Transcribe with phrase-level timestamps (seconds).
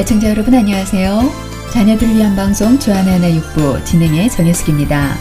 [0.00, 1.20] 애청자 여러분 안녕하세요.
[1.74, 5.14] 자녀들을 위한 방송 주안의 육부 진행의 정혜숙입니다.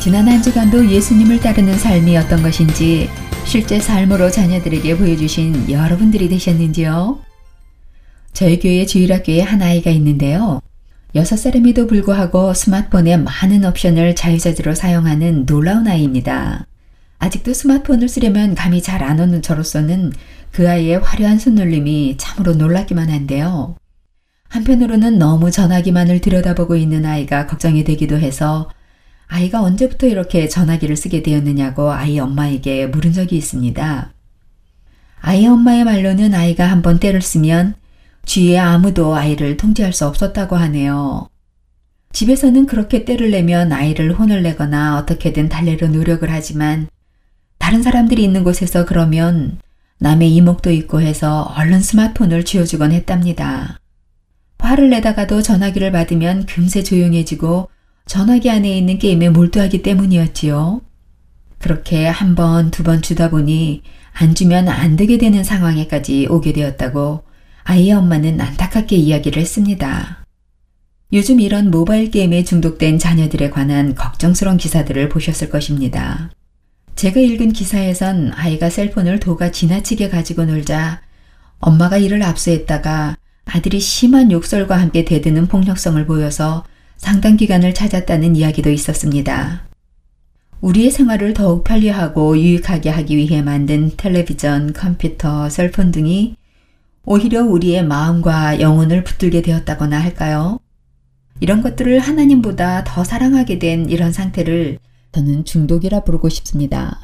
[0.00, 3.08] 지난 한 주간도 예수님을 따르는 삶이 어떤 것인지
[3.44, 7.20] 실제 삶으로 자녀들에게 보여주신 여러분들이 되셨는지요?
[8.32, 10.60] 저희 교회 주일학교에 한 아이가 있는데요.
[11.14, 16.66] 6살임에도 불구하고 스마트폰에 많은 옵션을 자유자재로 사용하는 놀라운 아이입니다.
[17.20, 20.10] 아직도 스마트폰을 쓰려면 감이 잘 안 오는 저로서는
[20.50, 23.76] 그 아이의 화려한 손놀림이 참으로 놀랍기만 한데요.
[24.52, 28.70] 한편으로는 너무 전화기만을 들여다보고 있는 아이가 걱정이 되기도 해서
[29.26, 34.12] 아이가 언제부터 이렇게 전화기를 쓰게 되었느냐고 아이 엄마에게 물은 적이 있습니다.
[35.22, 37.76] 아이 엄마의 말로는 아이가 한번 때를 쓰면
[38.26, 41.28] 주위에 아무도 아이를 통제할 수 없었다고 하네요.
[42.12, 46.88] 집에서는 그렇게 때를 내면 아이를 혼을 내거나 어떻게든 달래려 노력을 하지만
[47.56, 49.58] 다른 사람들이 있는 곳에서 그러면
[49.98, 53.78] 남의 이목도 있고 해서 얼른 스마트폰을 쥐어주곤 했답니다.
[54.62, 57.68] 화를 내다가도 전화기를 받으면 금세 조용해지고
[58.06, 60.80] 전화기 안에 있는 게임에 몰두하기 때문이었지요.
[61.58, 67.24] 그렇게 한 번, 두 번 주다 보니 안 주면 안 되게 되는 상황에까지 오게 되었다고
[67.64, 70.24] 아이의 엄마는 안타깝게 이야기를 했습니다.
[71.12, 76.30] 요즘 이런 모바일 게임에 중독된 자녀들에 관한 걱정스러운 기사들을 보셨을 것입니다.
[76.96, 81.02] 제가 읽은 기사에선 아이가 셀폰을 도가 지나치게 가지고 놀자
[81.58, 86.64] 엄마가 이를 압수했다가 아들이 심한 욕설과 함께 대드는 폭력성을 보여서
[86.96, 89.64] 상당 기간을 찾았다는 이야기도 있었습니다.
[90.60, 96.36] 우리의 생활을 더욱 편리하고 유익하게 하기 위해 만든 텔레비전, 컴퓨터, 셀폰 등이
[97.04, 100.60] 오히려 우리의 마음과 영혼을 붙들게 되었다거나 할까요?
[101.40, 104.78] 이런 것들을 하나님보다 더 사랑하게 된 이런 상태를
[105.10, 107.00] 저는 중독이라 부르고 싶습니다.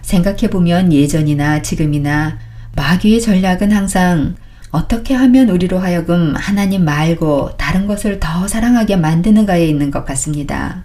[0.00, 2.38] 생각해보면 예전이나 지금이나
[2.74, 4.36] 마귀의 전략은 항상
[4.70, 10.84] 어떻게 하면 우리로 하여금 하나님 말고 다른 것을 더 사랑하게 만드는가에 있는 것 같습니다.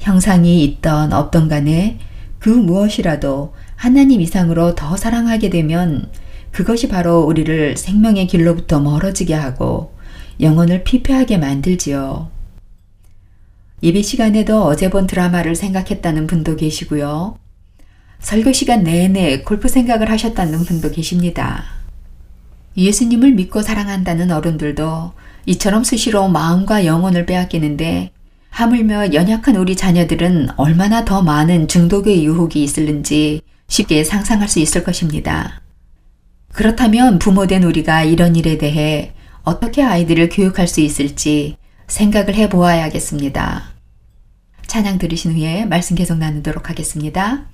[0.00, 1.98] 형상이 있던 없던 간에
[2.38, 6.10] 그 무엇이라도 하나님 이상으로 더 사랑하게 되면
[6.50, 9.94] 그것이 바로 우리를 생명의 길로부터 멀어지게 하고
[10.40, 12.30] 영혼을 피폐하게 만들지요.
[13.82, 17.38] 예배 시간에도 어제 본 드라마를 생각했다는 분도 계시고요.
[18.18, 21.77] 설교 시간 내내 골프 생각을 하셨다는 분도 계십니다.
[22.78, 25.12] 예수님을 믿고 사랑한다는 어른들도
[25.46, 28.12] 이처럼 수시로 마음과 영혼을 빼앗기는데
[28.50, 35.60] 하물며 연약한 우리 자녀들은 얼마나 더 많은 중독의 유혹이 있을는지 쉽게 상상할 수 있을 것입니다.
[36.52, 39.12] 그렇다면 부모된 우리가 이런 일에 대해
[39.42, 41.56] 어떻게 아이들을 교육할 수 있을지
[41.86, 43.64] 생각을 해 보아야겠습니다.
[44.66, 47.46] 찬양 들으신 후에 말씀 계속 나누도록 하겠습니다.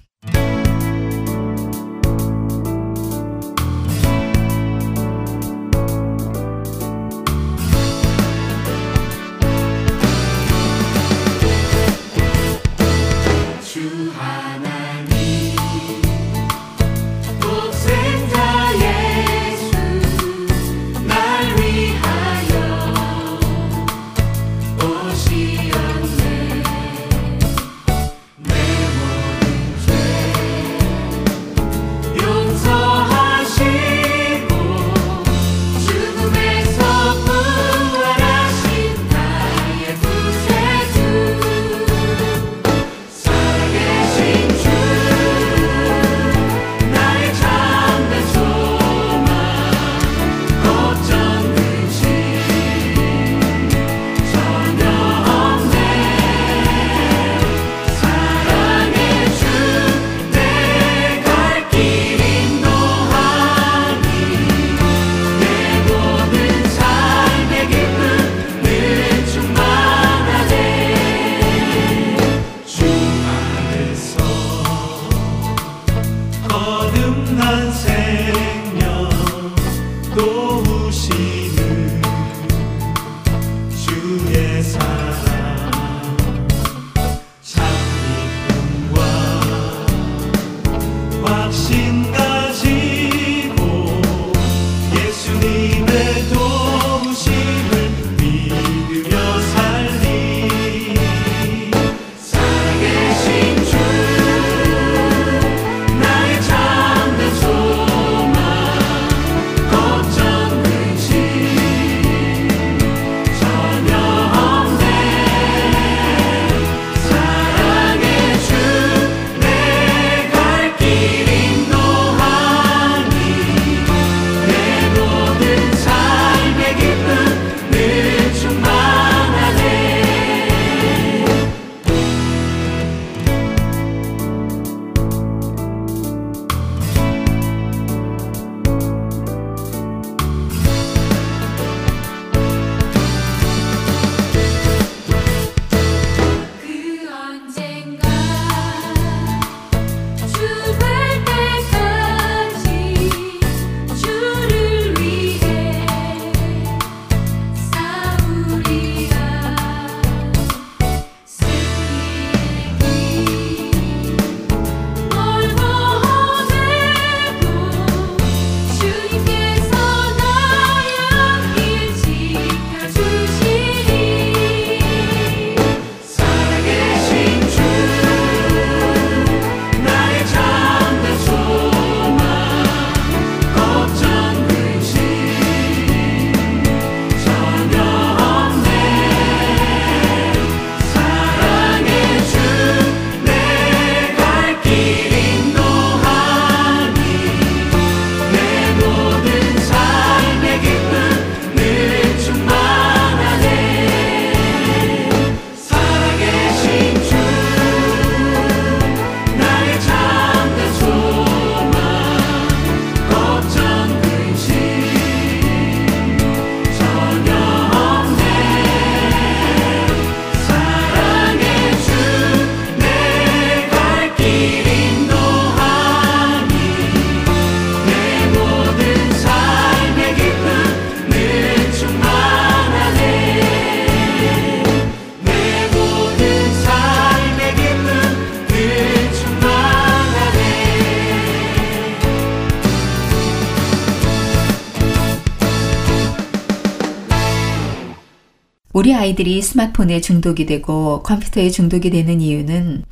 [248.94, 252.84] 아이들이 스마트폰에 중독이 되고 컴퓨터에 중독이 되는 이유는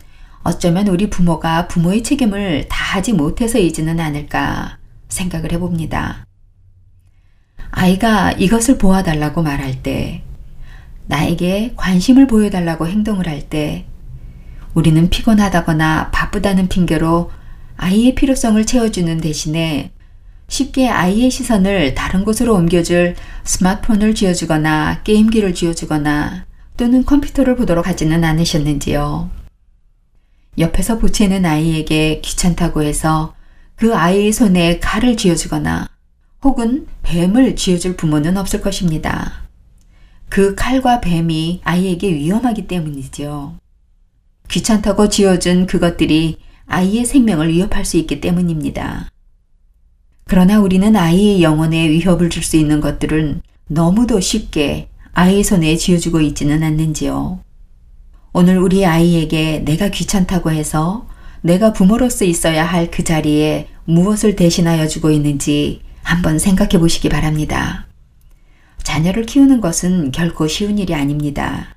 [0.42, 4.78] 어쩌면 우리 부모가 부모의 책임을 다하지 못해서이지는 않을까
[5.08, 6.26] 생각을 해봅니다.
[7.70, 10.22] 아이가 이것을 보아달라고 말할 때,
[11.06, 13.86] 나에게 관심을 보여달라고 행동을 할 때,
[14.74, 17.30] 우리는 피곤하다거나 바쁘다는 핑계로
[17.76, 19.90] 아이의 필요성을 채워주는 대신에
[20.52, 26.44] 쉽게 아이의 시선을 다른 곳으로 옮겨줄 스마트폰을 쥐어주거나 게임기를 쥐어주거나
[26.76, 29.30] 또는 컴퓨터를 보도록 하지는 않으셨는지요.
[30.58, 33.34] 옆에서 보채는 아이에게 귀찮다고 해서
[33.76, 35.88] 그 아이의 손에 칼을 쥐어주거나
[36.42, 39.44] 혹은 뱀을 쥐어줄 부모는 없을 것입니다.
[40.28, 43.56] 그 칼과 뱀이 아이에게 위험하기 때문이죠.
[44.50, 49.08] 귀찮다고 쥐어준 그것들이 아이의 생명을 위협할 수 있기 때문입니다.
[50.32, 56.62] 그러나 우리는 아이의 영혼에 위협을 줄 수 있는 것들은 너무도 쉽게 아이의 손에 쥐어주고 있지는
[56.62, 57.40] 않는지요.
[58.32, 61.06] 오늘 우리 아이에게 내가 귀찮다고 해서
[61.42, 67.86] 내가 부모로서 있어야 할 그 자리에 무엇을 대신하여 주고 있는지 한번 생각해 보시기 바랍니다.
[68.82, 71.76] 자녀를 키우는 것은 결코 쉬운 일이 아닙니다.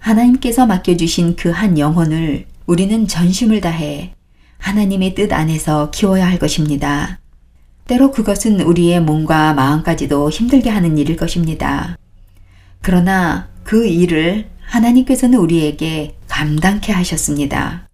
[0.00, 4.14] 하나님께서 맡겨주신 그 한 영혼을 우리는 전심을 다해
[4.58, 7.19] 하나님의 뜻 안에서 키워야 할 것입니다.
[7.90, 11.98] 때로 그것은 우리의 몸과 마음까지도 힘들게 하는 일일 것입니다.
[12.80, 17.88] 그러나 그 일을 하나님께서는 우리에게 감당케 하셨습니다.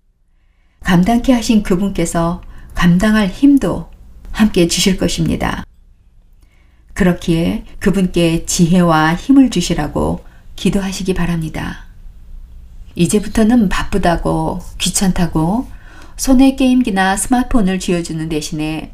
[0.80, 2.42] 감당케 하신 그분께서
[2.74, 3.88] 감당할 힘도
[4.32, 5.64] 함께 주실 것입니다.
[6.92, 10.22] 그렇기에 그분께 지혜와 힘을 주시라고
[10.56, 11.86] 기도하시기 바랍니다.
[12.96, 15.68] 이제부터는 바쁘다고 귀찮다고
[16.18, 18.92] 손에 게임기나 스마트폰을 쥐어주는 대신에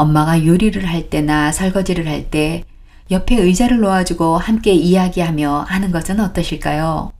[0.00, 2.64] 엄마가 요리를 할 때나 설거지를 할 때
[3.10, 7.12] 옆에 의자를 놓아주고 함께 이야기하며 하는 것은 어떠실까요?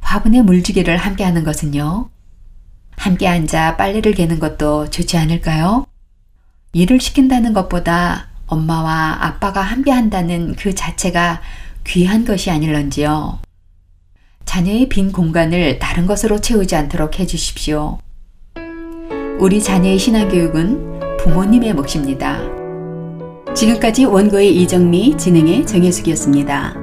[0.00, 2.08] 화분에 물주기를 함께 하는 것은요?
[2.96, 5.86] 함께 앉아 빨래를 개는 것도 좋지 않을까요?
[6.72, 11.42] 일을 시킨다는 것보다 엄마와 아빠가 함께 한다는 그 자체가
[11.86, 13.40] 귀한 것이 아닐런지요.
[14.46, 17.98] 자녀의 빈 공간을 다른 것으로 채우지 않도록 해주십시오.
[19.38, 22.38] 우리 자녀의 신앙교육은 부모님의 몫입니다.
[23.54, 26.74] 지금까지 원고의 이정미, 진행의 정혜숙이었습니다.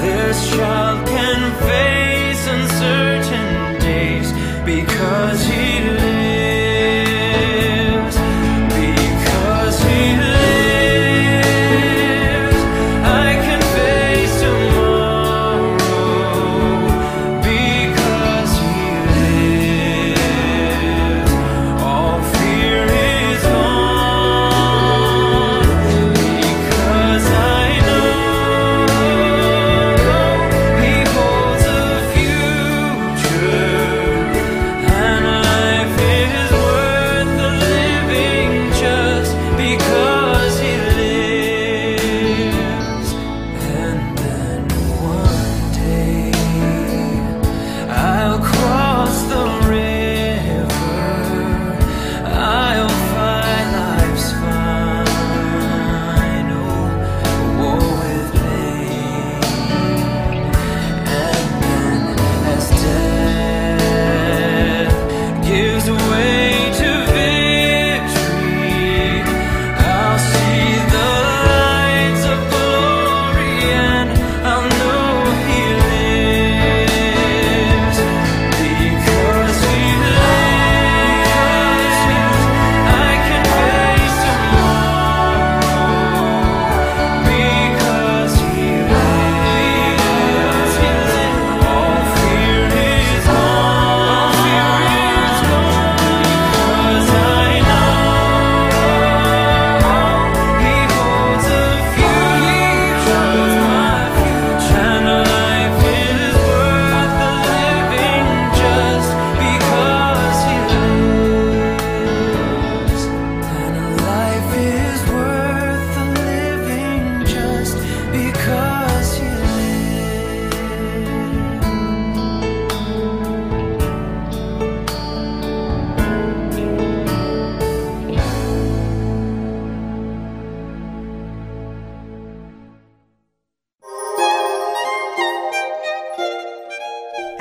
[0.00, 1.11] this shall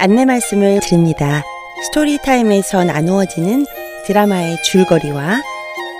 [0.01, 1.43] 안내 말씀을 드립니다.
[1.83, 3.67] 스토리타임에서 나누어지는
[4.07, 5.43] 드라마의 줄거리와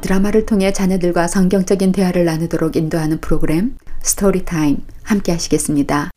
[0.00, 6.10] 드라마를 통해 자녀들과 성경적인 대화를 나누도록 인도하는 프로그램 스토리타임 함께 하시겠습니다.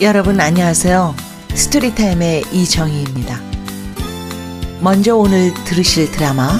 [0.00, 1.14] 여러분 안녕하세요.
[1.54, 3.40] 스토리타임의 이정희입니다.
[4.80, 6.50] 먼저 오늘 들으실 드라마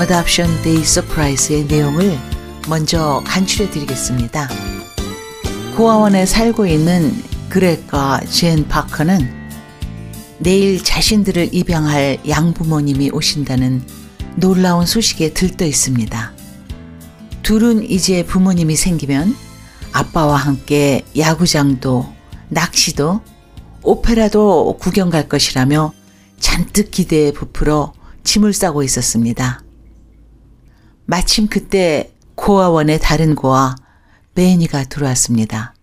[0.00, 2.18] Adoption Day Surprise의 내용을
[2.66, 4.48] 먼저 간추려 드리겠습니다.
[5.76, 9.30] 고아원에 살고 있는 그렉과 젠 파커는
[10.38, 13.82] 내일 자신들을 입양할 양부모님이 오신다는
[14.36, 16.32] 놀라운 소식에 들떠 있습니다.
[17.42, 19.36] 둘은 이제 부모님이 생기면
[19.92, 22.13] 아빠와 함께 야구장도
[22.54, 23.20] 낚시도
[23.82, 25.92] 오페라도 구경 갈 것이라며
[26.40, 27.92] 잔뜩 기대에 부풀어
[28.22, 29.62] 짐을 싸고 있었습니다.
[31.04, 33.74] 마침 그때 고아원의 다른 고아
[34.34, 35.74] 베니가 들어왔습니다.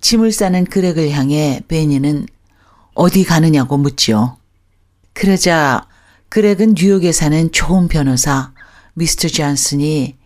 [0.00, 2.26] 짐을 싸는 그렉을 향해 베니는
[2.94, 4.38] 어디 가느냐고 묻지요.
[5.12, 5.86] 그러자
[6.30, 8.52] 그렉은 뉴욕에 사는 좋은 변호사
[8.94, 10.16] 미스터 존슨이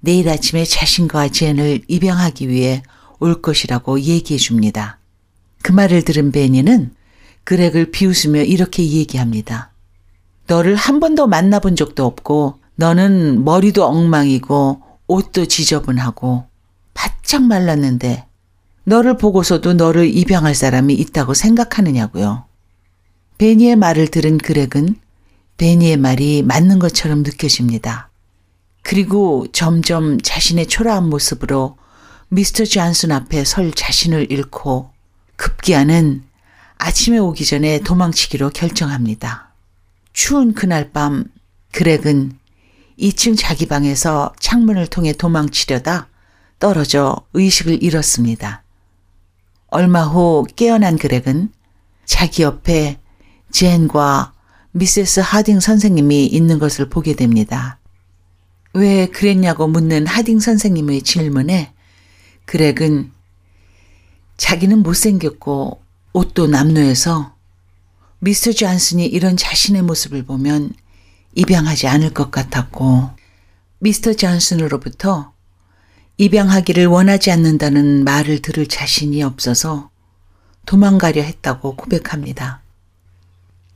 [0.00, 2.82] 내일 아침에 자신과 젠을 입양하기 위해
[3.18, 4.98] 올 것이라고 얘기해 줍니다.
[5.64, 6.90] 그 말을 들은 베니는
[7.44, 9.72] 그렉을 비웃으며 이렇게 얘기합니다.
[10.46, 16.44] 너를 한 번도 만나본 적도 없고 너는 머리도 엉망이고 옷도 지저분하고
[16.92, 18.26] 바짝 말랐는데
[18.84, 22.44] 너를 보고서도 너를 입양할 사람이 있다고 생각하느냐고요.
[23.38, 24.96] 베니의 말을 들은 그렉은
[25.56, 28.10] 베니의 말이 맞는 것처럼 느껴집니다.
[28.82, 31.78] 그리고 점점 자신의 초라한 모습으로
[32.28, 34.92] 미스터 존슨 앞에 설 자신을 잃고
[35.36, 36.24] 급기야는
[36.76, 39.52] 아침에 오기 전에 도망치기로 결정합니다.
[40.12, 41.24] 추운 그날 밤
[41.72, 42.38] 그렉은
[42.98, 46.08] 2층 자기 방에서 창문을 통해 도망치려다
[46.58, 48.62] 떨어져 의식을 잃었습니다.
[49.68, 51.50] 얼마 후 깨어난 그렉은
[52.04, 53.00] 자기 옆에
[53.50, 54.32] 젠과
[54.72, 57.78] 미세스 하딩 선생님이 있는 것을 보게 됩니다.
[58.72, 61.72] 왜 그랬냐고 묻는 하딩 선생님의 질문에
[62.44, 63.12] 그렉은
[64.36, 67.34] 자기는 못생겼고 옷도 남루해서
[68.18, 70.72] 미스터 존슨이 이런 자신의 모습을 보면
[71.34, 73.10] 입양하지 않을 것 같았고
[73.80, 75.32] 미스터 존슨으로부터
[76.16, 79.90] 입양하기를 원하지 않는다는 말을 들을 자신이 없어서
[80.64, 82.62] 도망가려 했다고 고백합니다.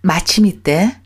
[0.02, 1.00] 마침 이때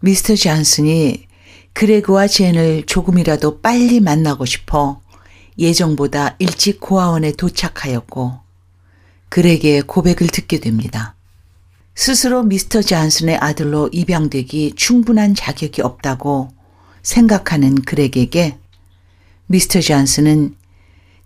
[0.00, 1.26] 미스터 존슨이
[1.72, 5.00] 그레그와 젠을 조금이라도 빨리 만나고 싶어
[5.58, 8.47] 예정보다 일찍 고아원에 도착하였고
[9.28, 11.14] 그렉의 고백을 듣게 됩니다.
[11.94, 16.50] 스스로 미스터 존슨의 아들로 입양되기 충분한 자격이 없다고
[17.02, 18.58] 생각하는 그렉에게
[19.46, 20.54] 미스터 존슨은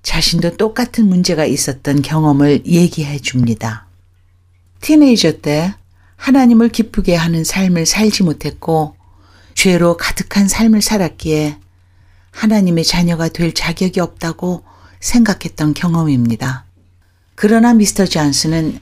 [0.03, 3.87] 자신도 똑같은 문제가 있었던 경험을 얘기해 줍니다.
[4.81, 5.75] 티네이저 때
[6.17, 8.97] 하나님을 기쁘게 하는 삶을 살지 못했고
[9.55, 11.59] 죄로 가득한 삶을 살았기에
[12.31, 14.65] 하나님의 자녀가 될 자격이 없다고
[15.01, 16.65] 생각했던 경험입니다.
[17.35, 18.79] 그러나 미스터 존슨은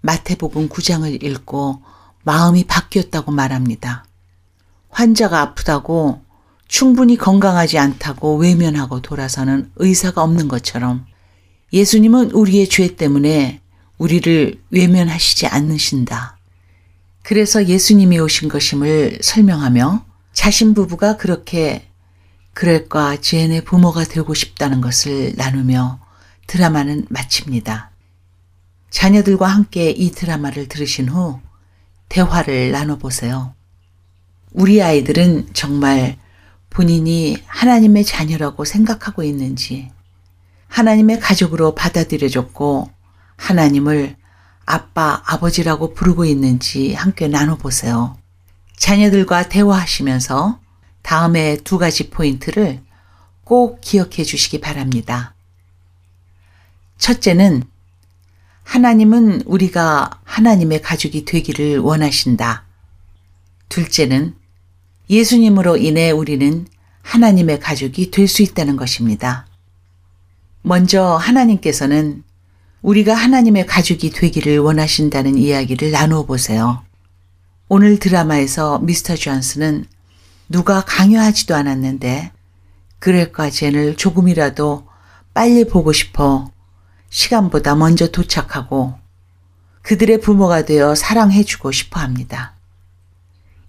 [0.00, 1.82] 마태복음 9장을 읽고
[2.22, 4.04] 마음이 바뀌었다고 말합니다.
[4.90, 6.22] 환자가 아프다고
[6.68, 11.06] 충분히 건강하지 않다고 외면하고 돌아서는 의사가 없는 것처럼
[11.72, 13.60] 예수님은 우리의 죄 때문에
[13.98, 16.38] 우리를 외면하시지 않으신다.
[17.22, 21.88] 그래서 예수님이 오신 것임을 설명하며 자신 부부가 그렇게
[22.52, 26.00] 그럴과 제인의 부모가 되고 싶다는 것을 나누며
[26.46, 27.93] 드라마는 마칩니다.
[28.94, 31.40] 자녀들과 함께 이 드라마를 들으신 후
[32.08, 33.52] 대화를 나눠보세요.
[34.52, 36.16] 우리 아이들은 정말
[36.70, 39.90] 본인이 하나님의 자녀라고 생각하고 있는지,
[40.68, 42.88] 하나님의 가족으로 받아들여졌고,
[43.36, 44.14] 하나님을
[44.64, 48.16] 아빠, 아버지라고 부르고 있는지 함께 나눠보세요.
[48.76, 50.60] 자녀들과 대화하시면서
[51.02, 52.80] 다음에 두 가지 포인트를
[53.42, 55.34] 꼭 기억해 주시기 바랍니다.
[56.98, 57.64] 첫째는
[58.64, 62.64] 하나님은 우리가 하나님의 가족이 되기를 원하신다.
[63.68, 64.34] 둘째는
[65.08, 66.66] 예수님으로 인해 우리는
[67.02, 69.46] 하나님의 가족이 될 수 있다는 것입니다.
[70.62, 72.24] 먼저 하나님께서는
[72.82, 76.82] 우리가 하나님의 가족이 되기를 원하신다는 이야기를 나누어 보세요.
[77.68, 79.86] 오늘 드라마에서 미스터 존스는
[80.48, 82.32] 누가 강요하지도 않았는데
[82.98, 84.86] 그레과 젠을 조금이라도
[85.34, 86.50] 빨리 보고 싶어
[87.14, 88.98] 시간보다 먼저 도착하고
[89.82, 92.54] 그들의 부모가 되어 사랑해주고 싶어 합니다.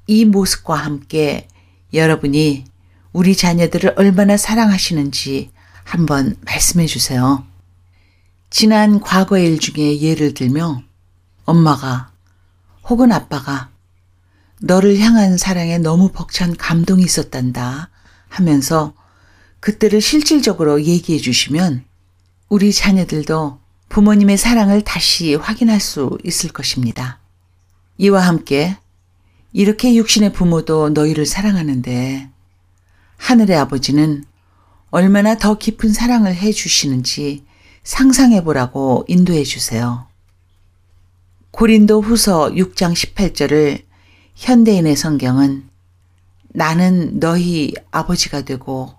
[0.08, 1.48] 이 모습과 함께
[1.94, 2.66] 여러분이
[3.14, 5.52] 우리 자녀들을 얼마나 사랑하시는지
[5.84, 7.46] 한번 말씀해 주세요.
[8.50, 10.82] 지난 과거의 일 중에 예를 들며
[11.44, 12.12] 엄마가
[12.90, 13.70] 혹은 아빠가
[14.60, 17.92] 너를 향한 사랑에 너무 벅찬 감동이 있었단다
[18.28, 18.96] 하면서
[19.60, 21.86] 그때를 실질적으로 얘기해 주시면
[22.48, 27.20] 우리 자녀들도 부모님의 사랑을 다시 확인할 수 있을 것입니다.
[27.98, 28.78] 이와 함께
[29.52, 32.30] 이렇게 육신의 부모도 너희를 사랑하는데
[33.18, 34.26] 하늘의 아버지는
[34.92, 37.44] 얼마나 더 깊은 사랑을 해 주시는지
[37.84, 40.08] 상상해 보라고 인도해 주세요.
[41.52, 43.84] 고린도 후서 6장 18절을
[44.36, 45.68] 현대인의 성경은
[46.50, 48.94] 나는 너희 아버지가 되고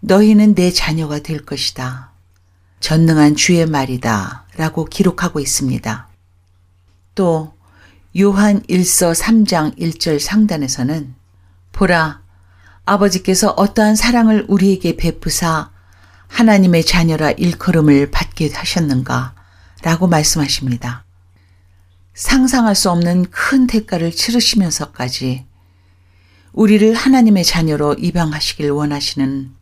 [0.00, 2.13] 너희는 내 자녀가 될 것이다.
[2.84, 4.44] 전능한 주의 말이다.
[4.58, 6.06] 라고 기록하고 있습니다.
[7.14, 7.54] 또
[8.20, 11.14] 요한 1서 3장 1절 상단에서는
[11.72, 12.20] 보라,
[12.84, 15.70] 아버지께서 어떠한 사랑을 우리에게 베푸사
[16.28, 19.34] 하나님의 자녀라 일컬음을 받게 하셨는가
[19.80, 21.06] 라고 말씀하십니다.
[22.12, 25.46] 상상할 수 없는 큰 대가를 치르시면서까지
[26.52, 29.54] 우리를 하나님의 자녀로 입양하시길 원하시는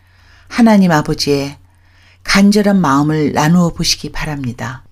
[0.48, 1.61] 하나님 아버지의
[2.24, 4.84] 간절한 마음을 나누어 보시기 바랍니다.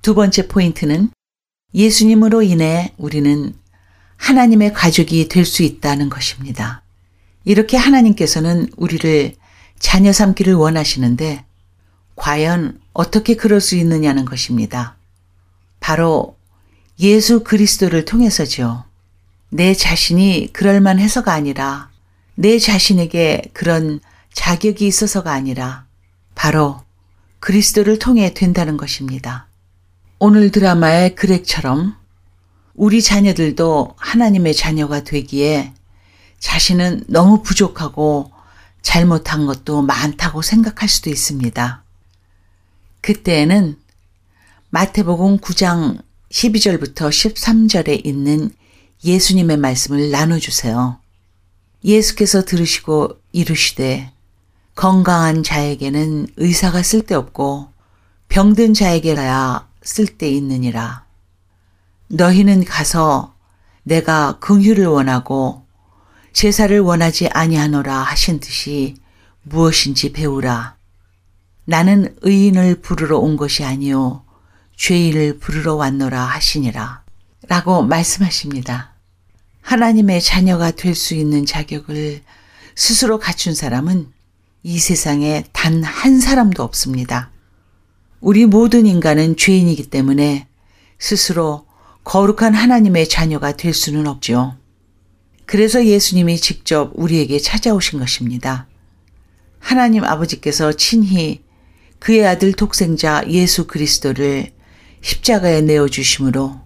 [0.00, 1.10] 두 번째 포인트는
[1.74, 3.54] 예수님으로 인해 우리는
[4.16, 6.82] 하나님의 가족이 될 수 있다는 것입니다.
[7.44, 9.34] 이렇게 하나님께서는 우리를
[9.78, 11.44] 자녀 삼기를 원하시는데
[12.14, 14.96] 과연 어떻게 그럴 수 있느냐는 것입니다.
[15.80, 16.36] 바로
[17.00, 18.84] 예수 그리스도를 통해서죠.
[19.48, 21.90] 내 자신이 그럴만 해서가 아니라
[22.34, 24.00] 내 자신에게 그런
[24.32, 25.86] 자격이 있어서가 아니라
[26.42, 26.82] 바로
[27.38, 29.46] 그리스도를 통해 된다는 것입니다.
[30.18, 31.94] 오늘 드라마의 그렉처럼
[32.74, 35.72] 우리 자녀들도 하나님의 자녀가 되기에
[36.40, 38.32] 자신은 너무 부족하고
[38.82, 41.84] 잘못한 것도 많다고 생각할 수도 있습니다.
[43.02, 43.78] 그때에는
[44.70, 46.02] 마태복음 9장
[46.32, 48.50] 12절부터 13절에 있는
[49.04, 50.98] 예수님의 말씀을 나눠주세요.
[51.84, 54.10] 예수께서 들으시고 이르시되
[54.74, 57.68] 건강한 자에게는 의사가 쓸데없고
[58.28, 61.04] 병든 자에게야 쓸데있느니라.
[62.08, 63.34] 너희는 가서
[63.82, 65.66] 내가 긍휼을 원하고
[66.32, 68.96] 제사를 원하지 아니하노라 하신 듯이
[69.42, 70.76] 무엇인지 배우라.
[71.64, 74.24] 나는 의인을 부르러 온 것이 아니요
[74.76, 77.02] 죄인을 부르러 왔노라 하시니라.
[77.48, 78.92] 라고 말씀하십니다.
[79.60, 82.22] 하나님의 자녀가 될 수 있는 자격을
[82.74, 84.10] 스스로 갖춘 사람은
[84.64, 87.32] 이 세상에 단 한 사람도 없습니다.
[88.20, 90.46] 우리 모든 인간은 죄인이기 때문에
[90.98, 91.66] 스스로
[92.04, 94.56] 거룩한 하나님의 자녀가 될 수는 없죠.
[95.46, 98.68] 그래서 예수님이 직접 우리에게 찾아오신 것입니다.
[99.58, 101.42] 하나님 아버지께서 친히
[101.98, 104.52] 그의 아들 독생자 예수 그리스도를
[105.00, 106.60] 십자가에 내어주심으로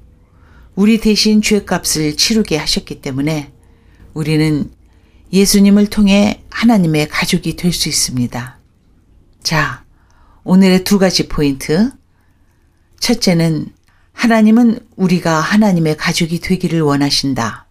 [0.75, 3.53] 우리 대신 죄값을 치르게 하셨기 때문에
[4.13, 4.71] 우리는
[5.33, 8.59] 예수님을 통해 하나님의 가족이 될 수 있습니다.
[9.43, 9.85] 자,
[10.45, 11.91] 오늘의 두 가지 포인트.
[13.01, 13.73] 첫째는
[14.13, 17.67] 하나님은 우리가 하나님의 가족이 되기를 원하신다.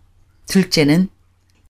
[0.47, 1.09] 둘째는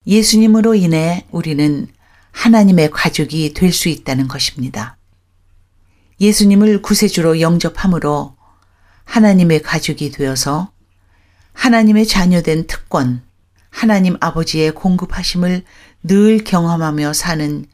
[0.06, 1.88] 예수님으로 인해 우리는
[2.32, 4.98] 하나님의 가족이 될 수 있다는 것입니다.
[6.19, 8.36] 예수님을 구세주로 영접함으로
[9.06, 10.71] 하나님의 가족이 되어서
[11.54, 13.24] 하나님의 자녀된 특권,
[13.76, 15.64] 하나님 아버지의 공급하심을
[16.04, 17.66] 늘 경험하며 사는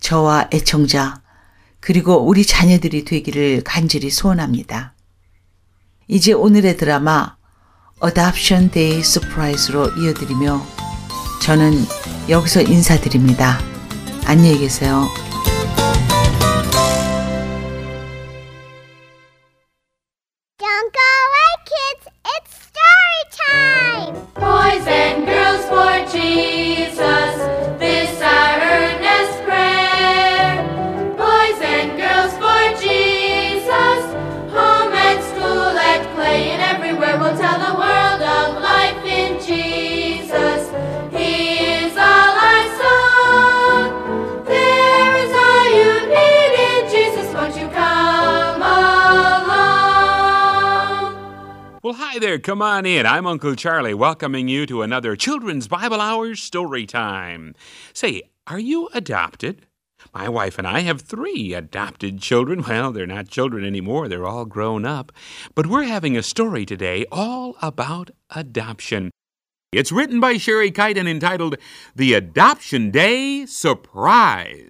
[0.00, 1.20] 저와 애청자,
[1.80, 4.94] 그리고 우리 자녀들이 되기를 간절히 소원합니다.
[6.08, 7.36] 이제 오늘의 드라마
[8.02, 10.64] Adoption Day Surprise로 이어드리며
[11.42, 11.74] 저는
[12.30, 13.58] 여기서 인사드립니다.
[14.24, 15.06] 안녕히 계세요.
[20.58, 22.08] Don't go away, kids.
[22.24, 24.14] It's story time.
[24.34, 25.39] Boys and girls
[26.14, 26.69] energy.
[51.90, 52.38] Well, hi there.
[52.38, 53.04] Come on in.
[53.04, 57.52] I'm Uncle Charlie, welcoming you to another Children's Bible Hours story time.
[57.92, 59.66] Say, are you adopted?
[60.14, 62.62] My wife and I have three adopted children.
[62.62, 65.10] Well, they're not children anymore, they're all grown up.
[65.56, 69.10] But we're having a story today all about adoption.
[69.72, 71.56] It's written by Sherry Kite and entitled
[71.96, 74.68] The Adoption Day Surprise.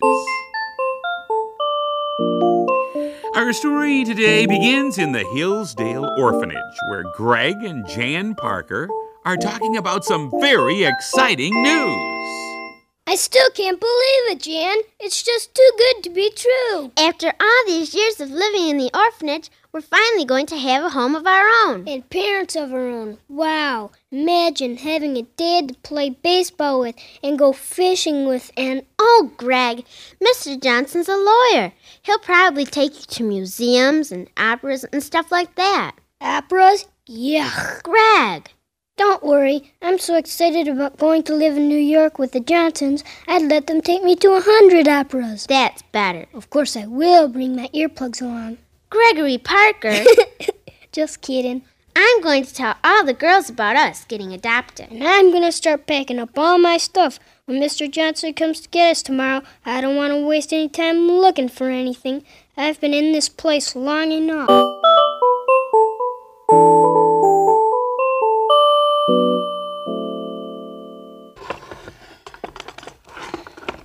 [3.50, 8.88] Our story today begins in the Hillsdale Orphanage, where Greg and Jan Parker
[9.24, 12.70] are talking about some very exciting news.
[13.08, 14.76] I still can't believe it, Jan.
[15.00, 16.92] It's just too good to be true.
[16.96, 20.90] After all these years of living in the orphanage, we're finally going to have a
[20.90, 21.86] home of our own.
[21.88, 23.18] And parents of our own.
[23.28, 23.90] Wow.
[24.10, 29.84] Imagine having a dad to play baseball with and go fishing with and Oh, Greg,
[30.22, 30.60] Mr.
[30.60, 31.72] Johnson's a lawyer.
[32.02, 35.96] He'll probably take you to museums and operas and stuff like that.
[36.20, 36.86] operas?
[37.08, 37.82] Yuck.
[37.82, 38.50] Greg,
[38.96, 39.72] Don't worry.
[39.82, 43.66] I'm so excited about going to live in New York with the Johnsons, I'd let
[43.66, 45.46] them take me to a hundred operas.
[45.48, 46.26] that's better.
[46.34, 48.58] Of course, I will bring my earplugs along.
[48.90, 50.02] Gregory Parker,
[50.92, 51.62] Just kidding.
[51.94, 54.90] I'm going to tell all the girls about us getting adopted.
[54.90, 57.20] And I'm gonna start packing up all my stuff.
[57.46, 57.88] When Mr.
[57.90, 61.68] Johnson comes to get us tomorrow, I don't want to waste any time looking for
[61.68, 62.24] anything.
[62.56, 64.48] I've been in this place long enough.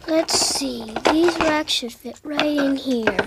[0.08, 3.18] Let's see, these racks should fit right in here.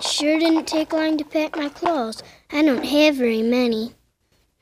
[0.00, 2.22] It sure didn't take long to pack my clothes.
[2.52, 3.94] I don't have very many.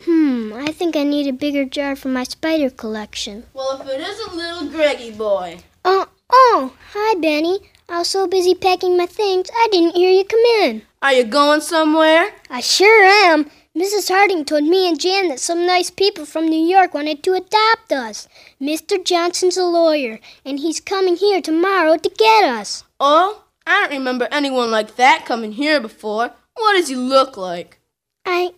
[0.02, 3.42] Hmm, I think I need a bigger jar for my spider collection.
[3.52, 5.58] Well, if it isn't little Greggy boy.
[5.84, 7.58] Oh, oh, hi, Benny.
[7.88, 10.82] I was so busy packing my things, I didn't hear you come in.
[11.02, 12.34] Are you going somewhere?
[12.48, 13.50] I sure am.
[13.76, 14.10] Mrs.
[14.10, 17.90] Harding told me and Jan that some nice people from New York wanted to adopt
[17.90, 18.28] us.
[18.60, 19.04] Mr.
[19.04, 22.84] Johnson's a lawyer, and he's coming here tomorrow to get us.
[23.00, 26.32] Oh, I don't remember anyone like that coming here before.
[26.54, 27.80] What does he look like?
[28.24, 28.52] I.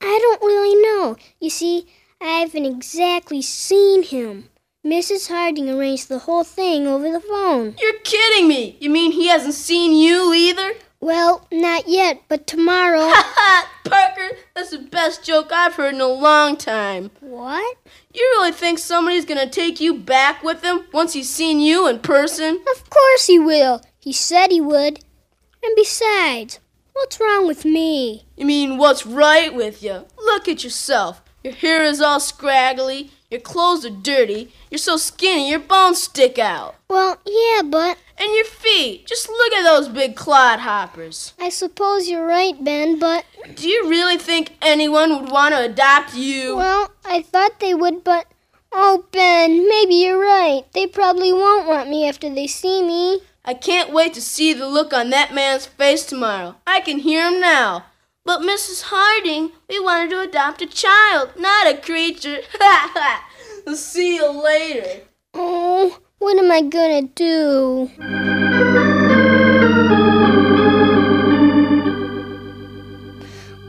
[0.00, 1.16] I don't really know.
[1.40, 1.86] You see,
[2.20, 4.48] I haven't exactly seen him.
[4.84, 5.28] Mrs.
[5.28, 7.76] Harding arranged the whole thing over the phone.
[7.80, 8.76] You're kidding me.
[8.80, 10.74] You mean he hasn't seen you either?
[11.00, 13.00] Well, not yet, but tomorrow.
[13.12, 13.70] Ha!
[13.84, 17.10] Parker, that's the best joke I've heard in a long time.
[17.20, 17.76] what?
[18.12, 22.00] You really think somebody's gonna take you back with him once he's seen you in
[22.00, 22.60] person?
[22.74, 23.82] Of course he will.
[24.06, 25.00] He said he would.
[25.64, 26.60] And besides,
[26.92, 28.24] what's wrong with me?
[28.36, 30.06] You mean what's right with you?
[30.16, 31.22] Look at yourself.
[31.42, 36.38] Your hair is all scraggly, your clothes are dirty, you're so skinny your bones stick
[36.38, 36.76] out.
[36.88, 41.32] Well, yeah, but And your feet, just look at those big clodhoppers.
[41.40, 43.24] I suppose you're right, Ben, but.
[43.56, 46.56] Do you really think anyone would want to adopt you?
[46.56, 48.28] Well, I thought they would, but.
[48.70, 50.62] Oh, Ben, maybe you're right.
[50.74, 53.22] They probably won't want me after they see me.
[53.48, 56.56] I can't wait to see the look on that man's face tomorrow.
[56.66, 57.84] I can hear him now.
[58.24, 58.86] But Mrs.
[58.86, 62.38] Harding, we wanted to adopt a child, not a creature.
[62.58, 63.72] Ha ha!
[63.72, 65.02] See you later.
[65.32, 67.88] Oh, what am I gonna do?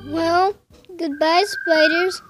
[0.08, 0.56] Well,
[0.98, 2.24] goodbye, spiders.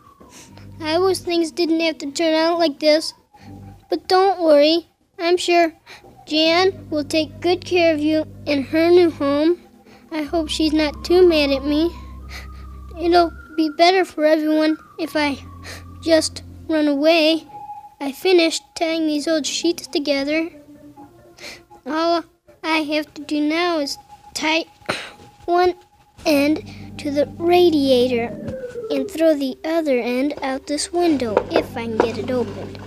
[0.82, 3.14] I wish things didn't have to turn out like this.
[3.90, 5.72] But don't worry, I'm sure
[6.28, 9.62] Jan will take good care of you in her new home.
[10.12, 11.90] I hope she's not too mad at me.
[13.00, 15.38] It'll be better for everyone if I
[16.04, 17.48] just run away.
[18.02, 20.50] I finished tying these old sheets together.
[21.86, 22.26] All
[22.62, 23.98] I have to do now is
[24.34, 24.66] tie
[25.46, 25.76] one
[26.26, 26.62] end
[26.98, 28.26] to the radiator
[28.92, 32.80] and throw the other end out this window if I can get it opened.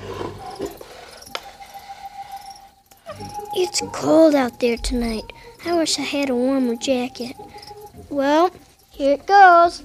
[3.57, 5.33] It's cold out there tonight.
[5.65, 7.37] I wish I had a warmer jacket.
[8.09, 8.51] Well,
[8.91, 9.83] here it goes.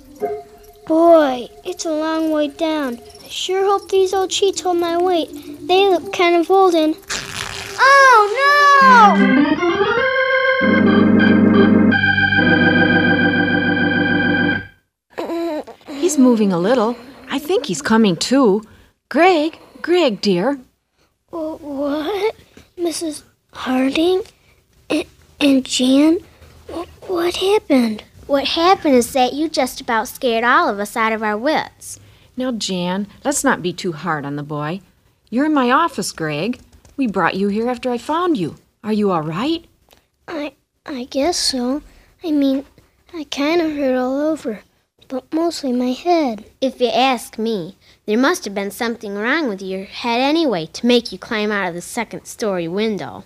[0.88, 3.00] Boy, it's a long way down.
[3.24, 5.30] I sure hope these old sheets hold my weight.
[5.68, 6.96] They look kind of old and.
[7.78, 8.22] Oh
[15.18, 15.86] no!
[15.88, 16.96] He's moving a little.
[17.30, 18.64] I think he's coming too.
[19.10, 20.60] Greg, Greg, dear.
[21.30, 22.36] Wh- What?
[22.78, 23.24] Mrs.
[23.56, 24.22] Harding?
[24.90, 25.06] And,
[25.40, 26.20] and Jan?
[27.08, 28.04] What happened?
[28.28, 32.00] What happened is that you just about scared all of us out of our wits.
[32.38, 34.82] Now, Jan, let's not be too hard on the boy.
[35.30, 36.60] You're in my office, Greg.
[36.98, 38.58] We brought you here after I found you.
[38.84, 39.66] Are you all right?
[40.28, 40.54] I
[40.86, 41.82] I guess so.
[42.24, 42.66] I mean,
[43.14, 44.62] I kind of hurt all over,
[45.08, 46.46] but mostly my head.
[46.62, 50.86] If you ask me, there must have been something wrong with your head anyway to
[50.86, 53.24] make you climb out of the second story window.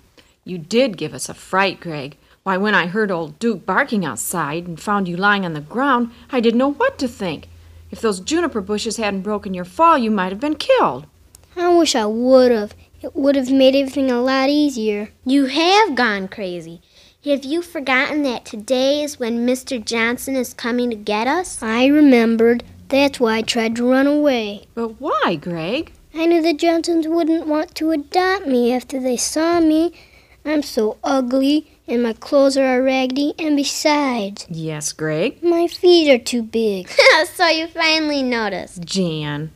[0.50, 2.18] You did give us a fright, Greg.
[2.42, 6.10] Why, when I heard old Duke barking outside and found you lying on the ground,
[6.32, 7.48] I didn't know what to think.
[7.92, 11.06] If those juniper bushes hadn't broken your fall, you might have been killed.
[11.56, 12.74] I wish I would have.
[13.00, 15.12] It would have made everything a lot easier.
[15.24, 16.82] You have gone crazy.
[17.24, 19.84] Have you forgotten that today is when Mr.
[19.84, 21.62] Johnson is coming to get us?
[21.62, 22.64] I remembered.
[22.88, 24.66] That's why I tried to run away.
[24.74, 25.92] But why, Greg?
[26.16, 29.94] I knew the Johnsons wouldn't want to adopt me after they saw me.
[30.46, 35.42] I'm so ugly, and my clothes are all raggedy, and besides, Yes, Greg.
[35.44, 36.90] my feet are too big.
[37.36, 38.82] so you finally noticed.
[38.84, 39.52] Jan.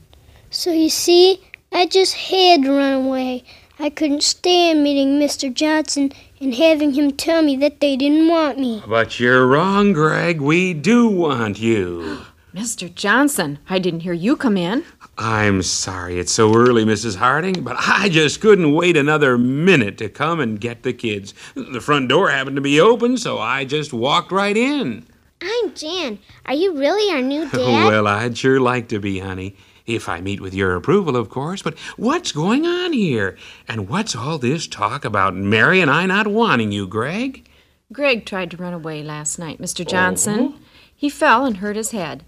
[0.49, 1.41] So you see,
[1.71, 3.43] I just had to run away.
[3.79, 5.51] I couldn't stand meeting Mr.
[5.51, 8.83] Johnson and having him tell me that they didn't want me.
[8.87, 10.39] But you're wrong, Greg.
[10.41, 12.19] We do want you.
[12.53, 12.93] Mr.
[12.93, 14.83] Johnson, I didn't hear you come in.
[15.17, 17.15] I'm sorry it's so early, Mrs.
[17.15, 21.33] Harding, but I just couldn't wait another minute to come and get the kids.
[21.55, 25.03] The front door happened to be open, so I just walked right in.
[25.41, 26.19] I'm Jan.
[26.45, 27.87] Are you really our new dad?
[27.87, 29.55] Well, I'd sure like to be, honey.
[29.87, 31.61] If I meet with your approval, of course.
[31.63, 33.35] But what's going on here?
[33.67, 37.49] And what's all this talk about Mary and I not wanting you, Greg?
[37.91, 39.85] Greg tried to run away last night, Mr.
[39.85, 40.39] Johnson.
[40.39, 40.57] Uh-huh.
[40.95, 42.23] He fell and hurt his head.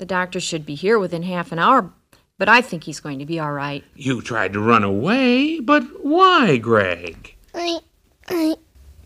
[0.00, 1.92] The doctor should be here within half an hour,
[2.38, 3.84] but I think he's going to be all right.
[3.94, 7.36] You tried to run away, but why, Greg?
[7.54, 7.80] I,
[8.26, 8.54] I,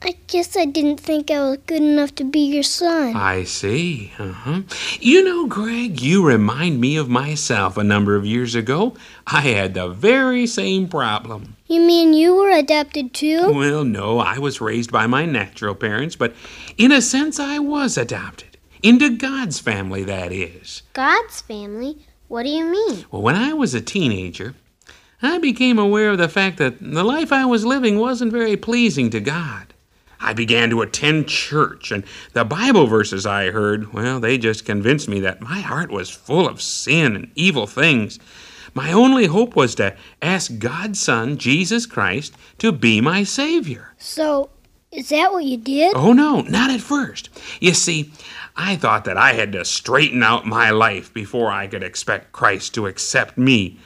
[0.00, 3.16] I guess I didn't think I was good enough to be your son.
[3.16, 4.12] I see.
[4.20, 4.62] Uh-huh.
[5.00, 8.94] You know, Greg, you remind me of myself a number of years ago.
[9.26, 11.56] I had the very same problem.
[11.66, 13.52] You mean you were adopted too?
[13.52, 16.36] Well, no, I was raised by my natural parents, but
[16.78, 18.53] in a sense, I was adopted.
[18.84, 20.82] Into God's family, that is.
[20.92, 22.06] God's family?
[22.28, 23.06] What do you mean?
[23.10, 24.54] Well, when I was a teenager,
[25.22, 29.08] I became aware of the fact that the life I was living wasn't very pleasing
[29.08, 29.72] to God.
[30.20, 35.08] I began to attend church, and the Bible verses I heard, well, they just convinced
[35.08, 38.18] me that my heart was full of sin and evil things.
[38.74, 43.94] My only hope was to ask God's Son, Jesus Christ, to be my Savior.
[43.96, 44.50] So,
[44.94, 45.96] is that what you did?
[45.96, 47.30] Oh, no, not at first.
[47.60, 48.12] You see,
[48.56, 52.74] I thought that I had to straighten out my life before I could expect Christ
[52.74, 53.78] to accept me.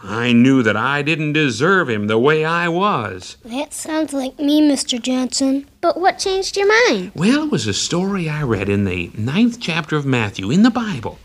[0.00, 3.36] I knew that I didn't deserve him the way I was.
[3.44, 5.00] That sounds like me, Mr.
[5.00, 5.66] Johnson.
[5.80, 7.12] But what changed your mind?
[7.14, 10.70] Well, it was a story I read in the ninth chapter of Matthew in the
[10.70, 11.18] Bible.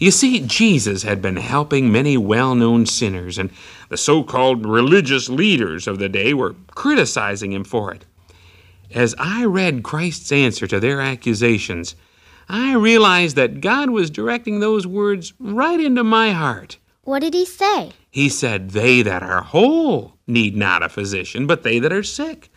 [0.00, 3.50] You see, Jesus had been helping many well known sinners, and
[3.88, 8.04] the so called religious leaders of the day were criticizing him for it.
[8.92, 11.94] As I read Christ's answer to their accusations,
[12.48, 16.78] I realized that God was directing those words right into my heart.
[17.02, 17.92] What did he say?
[18.10, 22.50] He said, They that are whole need not a physician, but they that are sick.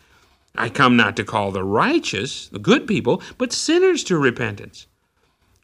[0.54, 4.86] I come not to call the righteous, the good people, but sinners to repentance.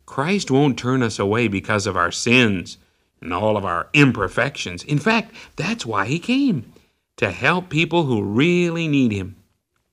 [0.07, 2.79] Christ won't turn us away because of our sins
[3.21, 4.85] and all of our imperfections.
[4.85, 6.73] In fact, that's why He came
[7.17, 9.37] to help people who really need Him.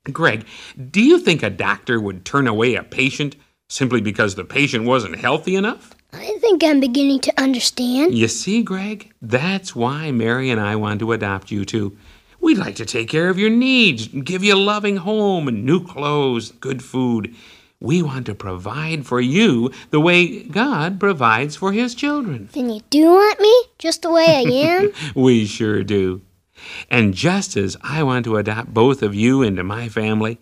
[0.06, 0.46] Greg,
[0.92, 3.36] do you think a doctor would turn away a patient
[3.68, 5.94] simply because the patient wasn't healthy enough?
[6.14, 8.16] I think I'm beginning to understand.
[8.16, 11.98] You see, Greg, that's why Mary and I want to adopt you too.
[12.40, 15.86] We'd like to take care of your needs, give you a loving home and new
[15.86, 17.36] clothes, good food.
[17.80, 22.50] We want to provide for you the way God provides for his children.
[22.54, 23.54] Then you do want me?
[23.80, 24.92] Just the way I am?
[25.16, 26.22] We sure do.
[26.90, 30.40] And just as I want to adopt both of you into my family,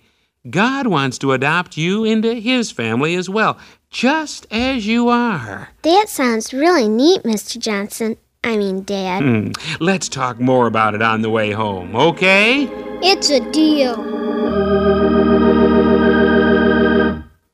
[0.50, 3.58] God wants to adopt you into his family as well,
[3.90, 5.70] just as you are.
[5.84, 7.58] That sounds really neat, Mr.
[7.58, 8.18] Johnson.
[8.44, 9.24] I mean, Dad.
[9.24, 9.52] Hmm.
[9.80, 12.68] Let's talk more about it on the way home, okay?
[13.06, 13.96] it's a deal.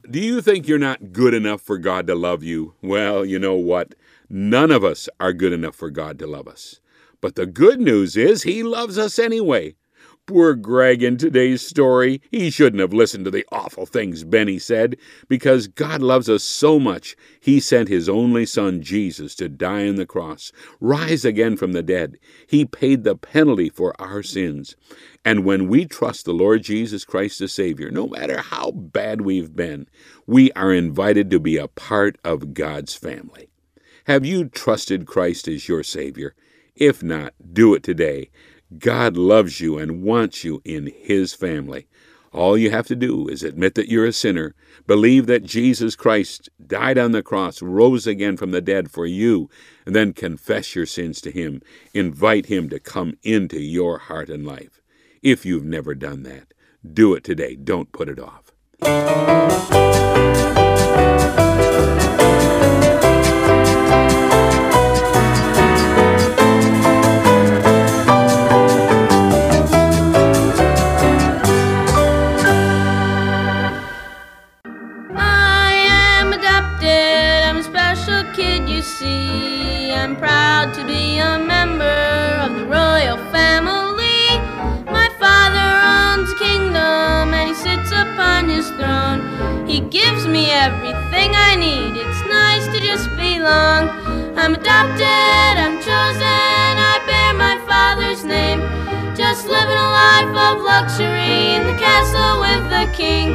[0.09, 2.73] Do you think you're not good enough for God to love you?
[2.81, 3.93] Well, you know what?
[4.31, 6.79] None of us are good enough for God to love us.
[7.21, 9.75] But the good news is He loves us anyway.
[10.29, 14.95] Poor Greg in today's story, he shouldn't have listened to the awful things Benny said,
[15.27, 19.95] because God loves us so much, He sent His only Son, Jesus, to die on
[19.95, 22.19] the cross, rise again from the dead.
[22.45, 24.75] He paid the penalty for our sins.
[25.25, 29.55] And when we trust the Lord Jesus Christ as Savior, no matter how bad we've
[29.55, 29.87] been,
[30.27, 33.49] we are invited to be a part of God's family.
[34.03, 36.35] Have you trusted Christ as your Savior?
[36.75, 38.29] If not, do it today.
[38.77, 41.87] God loves you and wants you in His family.
[42.31, 44.53] All you have to do is admit that you're a sinner,
[44.85, 49.49] believe that Jesus Christ died on the cross, rose again from the dead for you,
[49.85, 51.61] and then confess your sins to Him.
[51.93, 54.81] Invite Him to come into your heart and life.
[55.23, 56.53] If you've never done that,
[56.93, 57.55] do it today.
[57.55, 59.78] Don't put it off.
[88.19, 89.65] Upon his throne.
[89.65, 91.95] He gives me everything I need.
[91.95, 93.87] It's nice to just belong.
[94.35, 98.59] I'm adopted, I'm chosen, I bear my father's name.
[99.15, 103.31] Just living a life of luxury in the castle with the king.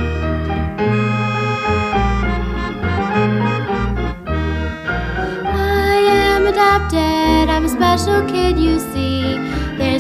[5.48, 5.96] I
[6.28, 8.93] am adopted, I'm a special kid, you see.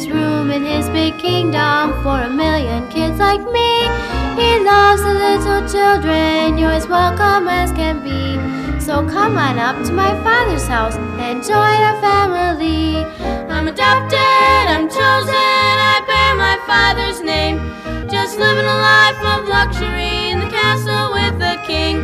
[0.08, 3.72] Room in his big kingdom for a million kids like me.
[4.36, 8.36] He loves the little children, you're as welcome as can be.
[8.80, 13.04] So come on up to my father's house and join our family.
[13.48, 17.56] I'm adopted, I'm chosen, I bear my father's name.
[18.10, 22.02] Just living a life of luxury in the castle with the king.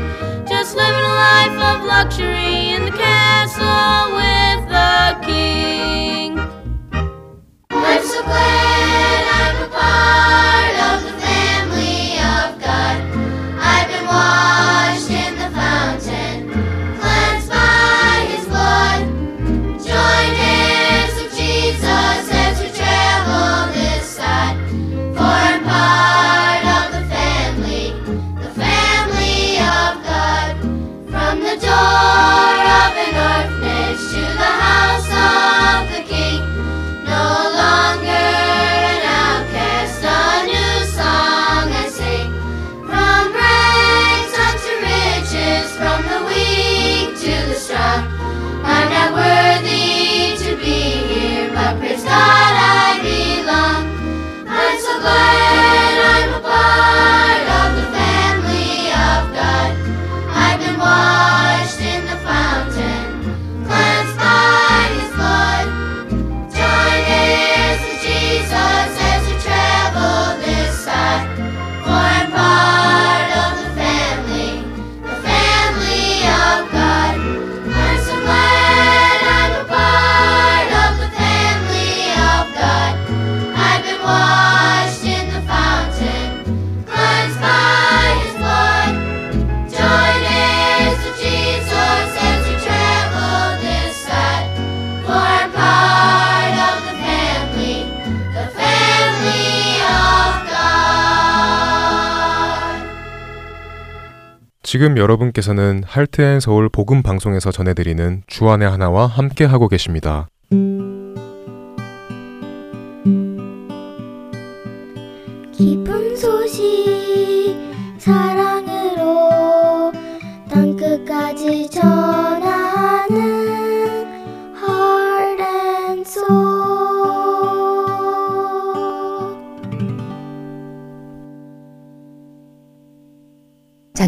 [0.48, 4.39] Just living a life of luxury in the castle with
[104.72, 110.28] 지금 여러분께서는 할트앤 서울 복음 방송에서 전해드리는 주안의 하나와 함께 하고 계십니다.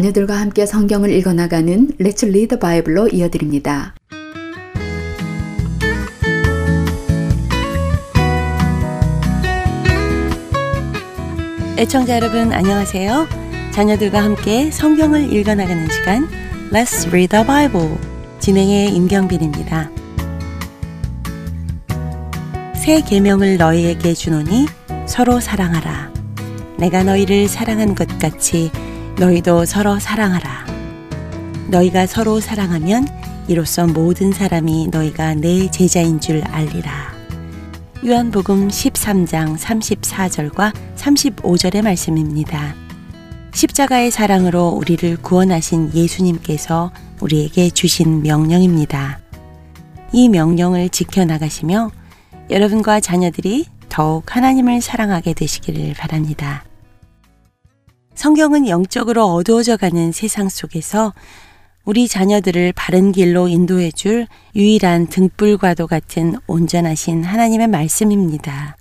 [0.03, 3.95] 자녀들과 함께 성경을 읽어나가는 Let's Read the Bible로 이어드립니다.
[11.77, 13.27] 애청자 여러분 안녕하세요.
[13.71, 16.27] 자녀들과 함께 성경을 읽어나가는 시간
[16.71, 17.95] Let's Read the Bible
[18.39, 19.89] 진행의 임경빈입니다.
[22.75, 24.65] 새 계명을 너희에게 주노니
[25.05, 26.11] 서로 사랑하라.
[26.77, 28.69] 내가 너희를 사랑한 것 같이
[29.19, 30.65] 너희도 서로 사랑하라.
[31.67, 33.07] 너희가 서로 사랑하면
[33.47, 37.13] 이로써 모든 사람이 너희가 내 제자인 줄 알리라.
[38.05, 42.75] 요한복음 13장 34절과 35절의 말씀입니다.
[43.53, 46.91] 십자가의 사랑으로 우리를 구원하신 예수님께서
[47.21, 49.19] 우리에게 주신 명령입니다.
[50.11, 51.91] 이 명령을 지켜나가시며
[52.49, 56.63] 여러분과 자녀들이 더욱 하나님을 사랑하게 되시기를 바랍니다.
[58.15, 61.13] 성경은 영적으로 어두워져 가는 세상 속에서
[61.83, 68.77] 우리 자녀들을 바른 길로 인도해 줄 유일한 등불과도 같은 온전하신 하나님의 말씀입니다.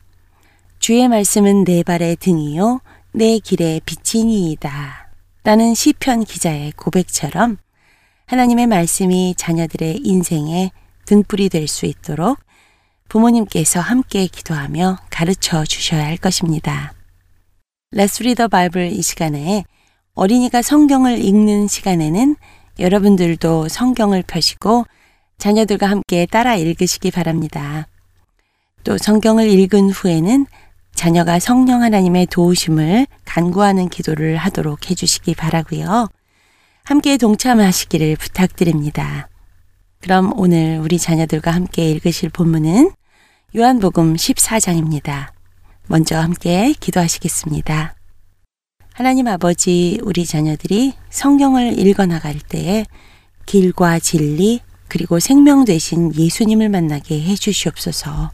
[0.79, 2.81] 주의 말씀은 내 발의 등이요
[3.13, 5.11] 내 길의 빛이니이다.
[5.45, 7.57] 라는 시편 기자의 고백처럼
[8.27, 10.71] 하나님의 말씀이 자녀들의 인생에
[11.07, 12.39] 등불이 될 수 있도록
[13.09, 16.93] 부모님께서 함께 기도하며 가르쳐 주셔야 할 것입니다.
[17.95, 19.65] Let's Read the Bible 이 시간에
[20.15, 22.37] 어린이가 성경을 읽는 시간에는
[22.79, 24.87] 여러분들도 성경을 펴시고
[25.37, 27.87] 자녀들과 함께 따라 읽으시기 바랍니다.
[28.83, 30.47] 또 성경을 읽은 후에는
[30.95, 36.09] 자녀가 성령 하나님의 도우심을 간구하는 기도를 하도록 해주시기 바라고요.
[36.85, 39.29] 함께 동참하시기를 부탁드립니다.
[40.01, 42.91] 그럼 오늘 우리 자녀들과 함께 읽으실 본문은
[43.55, 45.29] 요한복음 14장입니다.
[45.89, 47.95] 먼저 함께 기도하시겠습니다.
[48.95, 52.85] 하나님 아버지, 우리 자녀들이 성경을 읽어 나갈 때에
[53.47, 58.31] 길과 진리, 그리고 생명 되신 예수님을 만나게 해 주시옵소서.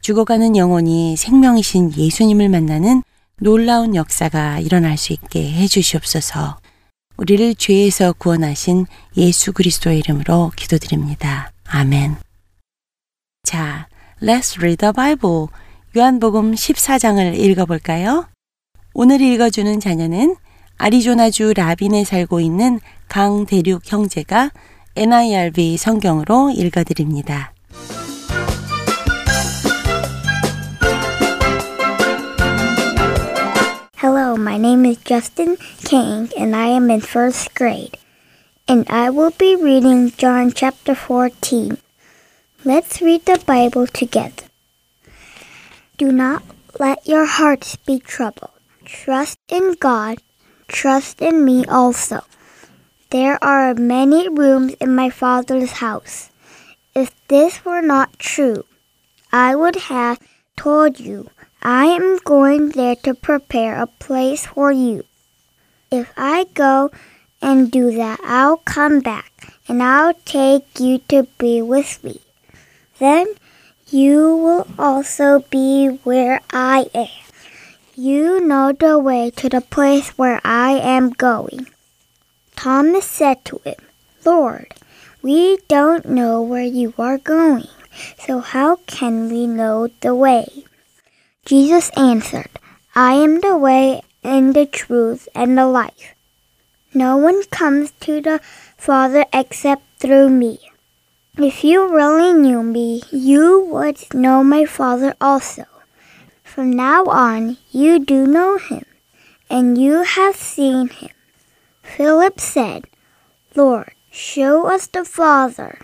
[0.00, 3.02] 죽어가는 영혼이 생명이신 예수님을 만나는
[3.40, 6.58] 놀라운 역사가 일어날 수 있게 해 주시옵소서.
[7.16, 8.86] 우리를 죄에서 구원하신
[9.16, 11.50] 예수 그리스도의 이름으로 기도드립니다.
[11.66, 12.16] 아멘.
[13.42, 13.88] 자,
[14.22, 15.48] Let's read the Bible.
[15.96, 18.26] 요한복음 14장을 읽어볼까요?
[18.92, 20.36] 오늘 읽어주는 자녀는
[20.76, 24.50] 아리조나주 라빈에 살고 있는 강대륙 형제가
[24.94, 27.54] NIRV 성경으로 읽어드립니다.
[33.98, 37.96] Hello, my name is Justin King, and I am in first grade.
[38.68, 41.78] And I will be reading John chapter 14.
[42.66, 44.44] Let's read the Bible together.
[45.98, 46.42] Do not
[46.78, 48.50] let your hearts be troubled.
[48.84, 50.18] Trust in God,
[50.68, 52.20] trust in me also.
[53.08, 56.28] There are many rooms in my Father's house.
[56.94, 58.64] If this were not true,
[59.32, 60.18] I would have
[60.56, 61.30] told you.
[61.62, 65.02] I am going there to prepare a place for you.
[65.90, 66.90] If I go
[67.40, 72.20] and do that, I'll come back and I'll take you to be with me.
[72.98, 73.26] Then
[73.88, 77.08] you will also be where I am.
[77.94, 81.68] You know the way to the place where I am going.
[82.56, 83.76] Thomas said to him,
[84.24, 84.74] Lord,
[85.22, 87.68] we don't know where you are going,
[88.18, 90.64] so how can we know the way?
[91.44, 92.50] Jesus answered,
[92.94, 96.14] I am the way and the truth and the life.
[96.92, 98.40] No one comes to the
[98.76, 100.58] Father except through me.
[101.38, 105.66] If you really knew me, you would know my Father also.
[106.42, 108.86] From now on, you do know him,
[109.50, 111.10] and you have seen him.
[111.82, 112.86] Philip said,
[113.54, 115.78] Lord, show us the Father.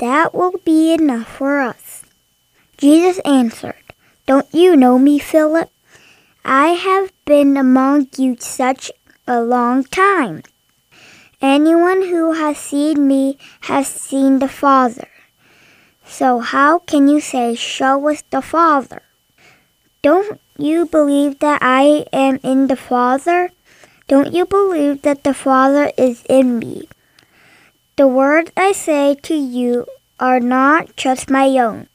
[0.00, 2.04] That will be enough for us.
[2.76, 3.82] Jesus answered,
[4.26, 5.70] Don't you know me, Philip?
[6.44, 8.90] I have been among you such
[9.26, 10.42] a long time.
[11.42, 13.36] Anyone who has seen me
[13.68, 15.08] has seen the Father.
[16.06, 19.02] So how can you say, Show us the Father?
[20.00, 23.50] Don't you believe that I am in the Father?
[24.08, 26.88] Don't you believe that the Father is in me?
[27.96, 29.86] The words I say to you
[30.18, 31.88] are not just my own.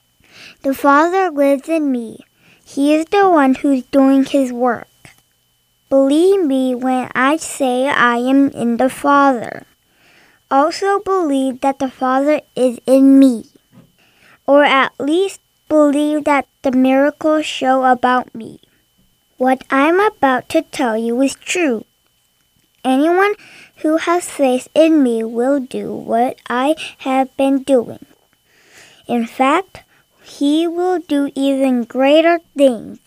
[0.61, 2.19] The Father lives in me.
[2.63, 4.87] He is the one who's doing his work.
[5.91, 9.67] Believe me when I say I am in the Father.
[10.49, 13.51] Also believe that the Father is in me.
[14.47, 18.61] Or at least believe that the miracles show about me.
[19.35, 21.83] What I'm about to tell you is true.
[22.85, 23.35] Anyone
[23.83, 28.05] who has faith in me will do what I have been doing.
[29.09, 29.83] In fact,
[30.23, 33.00] he will do even greater things.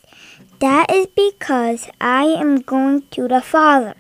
[0.61, 3.95] That is because I am going to the Father.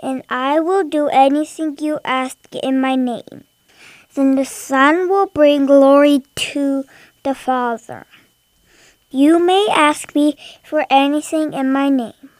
[0.00, 3.44] And I will do anything you ask in my name.
[4.14, 6.22] Then the Son will bring glory
[6.52, 6.84] to
[7.22, 8.06] the Father.
[9.10, 12.30] You may ask me for anything in my name.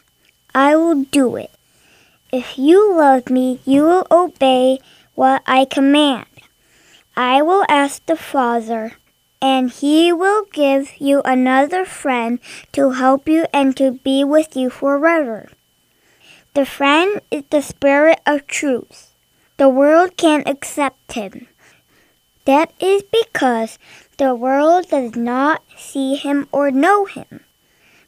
[0.54, 1.50] I will do it.
[2.32, 4.80] If you love me, you will obey
[5.14, 6.26] what I command.
[7.16, 8.92] I will ask the Father,
[9.40, 12.38] and he will give you another friend
[12.72, 15.48] to help you and to be with you forever.
[16.54, 19.14] The friend is the Spirit of truth.
[19.58, 21.46] The world can't accept him.
[22.46, 23.78] That is because
[24.16, 27.40] the world does not see him or know him.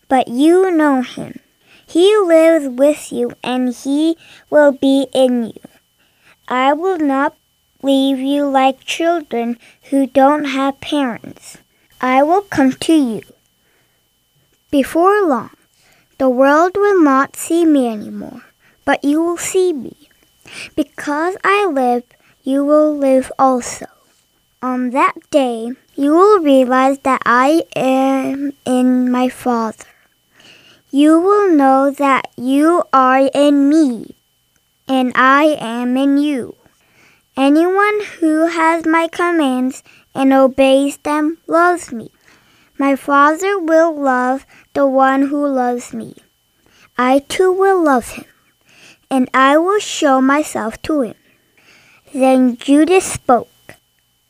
[0.08, 1.38] But you know him.
[1.86, 4.16] He lives with you and he
[4.48, 5.60] will be in you.
[6.48, 7.36] I will not
[7.82, 9.58] leave you like children
[9.90, 11.58] who don't have parents.
[12.00, 13.22] I will come to you.
[14.70, 15.50] Before long,
[16.20, 18.44] The world will not see me anymore,
[18.84, 19.96] but you will see me.
[20.76, 22.04] Because I live,
[22.44, 23.86] you will live also.
[24.60, 29.88] On that day, you will realize that I am in my Father.
[30.90, 34.14] You will know that you are in me,
[34.86, 36.59] and I am in you.
[37.36, 39.82] Anyone who has my commands
[40.14, 42.10] and obeys them loves me.
[42.78, 46.16] My Father will love the one who loves me.
[46.98, 48.26] I too will love him,
[49.10, 51.14] and I will show myself to him.
[52.12, 53.48] Then Judas spoke.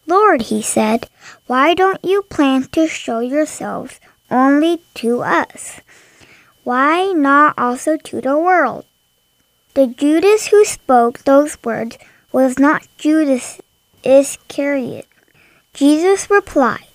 [0.07, 1.09] Lord, he said,
[1.47, 5.81] why don't you plan to show yourselves only to us?
[6.63, 8.85] Why not also to the world?
[9.75, 11.97] The Judas who spoke those words
[12.33, 13.61] was not Judas
[14.05, 15.07] Iscariot.
[15.75, 16.87] Jesus replied,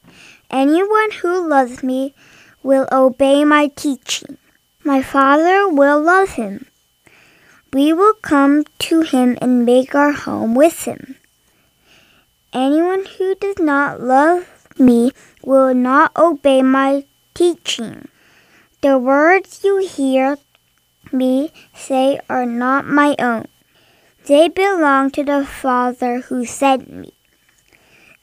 [0.49, 2.13] Anyone who loves me
[2.63, 4.37] will obey my teaching.
[4.83, 6.67] My Father will love him.
[7.73, 11.17] We will come to him and make our home with him.
[12.53, 14.47] Anyone who does not love
[14.79, 15.11] me
[15.43, 18.07] will not obey my teaching.
[18.81, 20.37] The words you hear
[21.11, 23.47] me say are not my own.
[24.25, 27.13] They belong to the Father who sent me.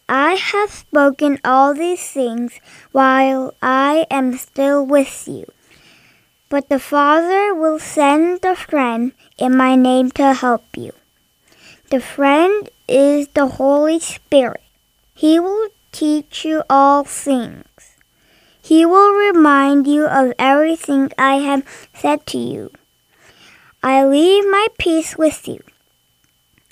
[0.09, 2.59] I have spoken all these things
[2.91, 5.47] while I am still with you.
[6.49, 10.91] But the Father will send a friend in my name to help you.
[11.91, 14.63] The friend is the Holy Spirit.
[15.15, 17.95] He will teach you all things.
[18.61, 21.63] He will remind you of everything I have
[21.95, 22.73] said to you.
[23.85, 25.63] I leave my peace with you.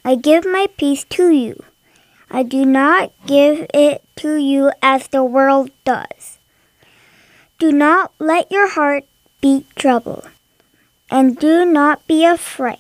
[0.05, 1.63] I give my peace to you.
[2.31, 6.39] I do not give it to you as the world does.
[7.59, 9.05] Do not let your heart
[9.41, 10.29] be troubled,
[11.11, 12.79] and do not be afraid.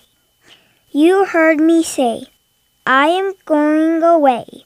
[0.90, 2.24] You heard me say,
[2.86, 4.64] I am going away,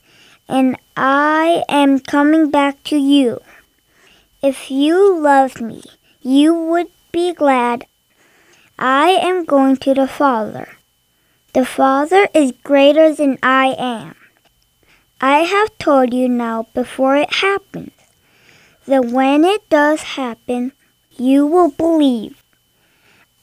[0.49, 3.41] and I am coming back to you.
[4.43, 5.83] If you loved me,
[6.21, 7.87] you would be glad.
[8.79, 10.69] I am going to the Father.
[11.55, 14.17] The Father is greater than I am.
[15.21, 17.93] I have told you now before it happens,
[18.87, 20.73] that when it does happen,
[21.17, 22.43] you will believe.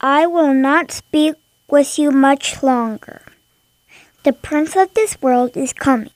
[0.02, 1.36] I will not speak
[1.70, 3.22] with you much longer.
[4.24, 6.12] The prince of this world is coming.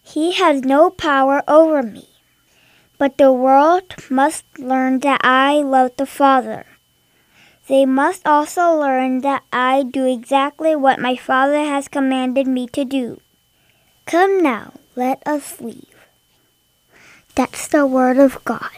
[0.00, 2.06] He has no power over me.
[2.98, 6.66] But the world must learn that I love the Father.
[7.70, 12.84] They must also learn that I do exactly what my Father has commanded me to
[12.84, 13.20] do.
[14.06, 15.94] Come now, let us leave.
[17.36, 18.74] That's the Word of God.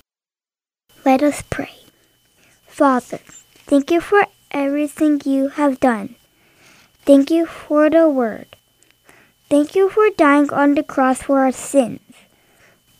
[1.06, 1.88] Let us pray.
[2.66, 3.20] Father,
[3.64, 6.16] thank you for everything you have done.
[7.06, 8.56] Thank you for the Word.
[9.48, 12.04] Thank you for dying on the cross for our sins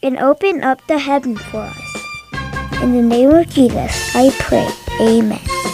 [0.03, 2.81] and open up the heaven for us.
[2.81, 4.73] In the name of Jesus, I pray.
[4.99, 5.72] Amen.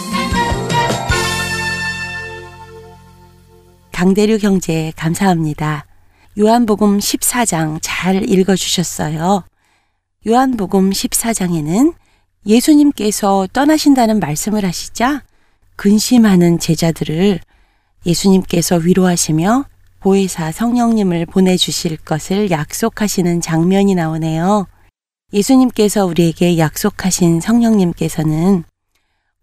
[3.99, 5.85] 강대류 경제 감사합니다.
[6.39, 9.43] 요한복음 14장 잘 읽어주셨어요.
[10.25, 11.93] 요한복음 14장에는
[12.45, 15.23] 예수님께서 떠나신다는 말씀을 하시자
[15.75, 17.41] 근심하는 제자들을
[18.05, 19.65] 예수님께서 위로하시며
[19.99, 24.65] 보혜사 성령님을 보내주실 것을 약속하시는 장면이 나오네요.
[25.33, 28.63] 예수님께서 우리에게 약속하신 성령님께서는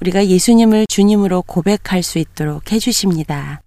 [0.00, 3.60] 우리가 예수님을 주님으로 고백할 수 있도록 해주십니다.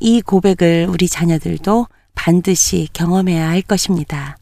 [0.00, 4.36] 이 고백을 우리 자녀들도 반드시 경험해야 할 것입니다.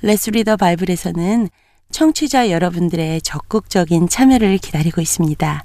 [0.00, 1.48] Let's Read the Bible에서는
[1.90, 5.64] 청취자 여러분들의 적극적인 참여를 기다리고 있습니다.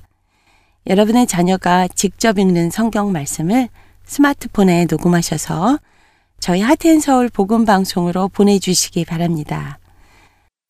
[0.85, 3.69] 여러분의 자녀가 직접 읽는 성경 말씀을
[4.05, 5.79] 스마트폰에 녹음하셔서
[6.39, 9.79] 저희 하트앤서울 복음 방송으로 보내주시기 바랍니다.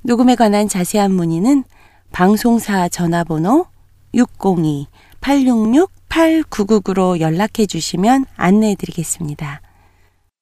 [0.03, 1.65] 녹음에 관한 자세한 문의는
[2.11, 3.65] 방송사 전화번호
[6.17, 9.61] 602-866-8999로 연락해 주시면 안내해 드리겠습니다.